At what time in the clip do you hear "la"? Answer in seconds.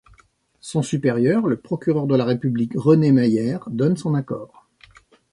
2.15-2.25